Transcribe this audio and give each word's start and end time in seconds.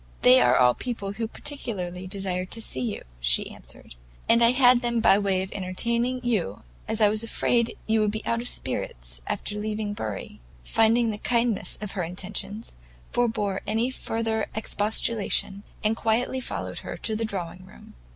"They 0.23 0.41
are 0.41 0.57
all 0.57 0.73
people 0.73 1.11
who 1.11 1.27
particularly 1.27 2.07
desired 2.07 2.49
to 2.53 2.59
see 2.59 2.79
you," 2.81 3.03
she 3.19 3.51
answered, 3.51 3.93
"and 4.27 4.43
I 4.43 4.49
had 4.49 4.81
them 4.81 4.99
by 4.99 5.19
way 5.19 5.43
of 5.43 5.51
entertaining 5.51 6.21
you, 6.23 6.63
as 6.87 7.01
I 7.01 7.09
was 7.09 7.23
afraid 7.23 7.77
you 7.85 7.99
would 8.01 8.09
be 8.09 8.25
out 8.25 8.41
of 8.41 8.47
spirits 8.47 9.21
at 9.27 9.51
leaving 9.51 9.93
Bury." 9.93 10.39
Cecilia, 10.63 10.63
finding 10.75 11.11
the 11.11 11.17
kindness 11.19 11.77
of 11.81 11.91
her 11.91 12.01
intentions, 12.01 12.73
forbore 13.11 13.61
any 13.67 13.91
further 13.91 14.47
expostulation, 14.55 15.61
and 15.83 15.95
quietly 15.95 16.39
followed 16.39 16.79
her 16.79 16.97
to 16.97 17.15
the 17.15 17.23
drawing 17.23 17.63
room. 17.67 17.93